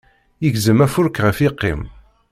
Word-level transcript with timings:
Igzem 0.47 0.79
afurk 0.85 1.17
ɣef 1.25 1.37
iqqim. 1.47 1.81